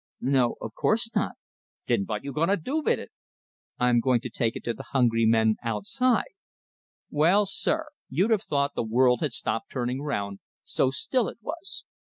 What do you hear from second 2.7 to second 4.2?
vit it?" "I'm going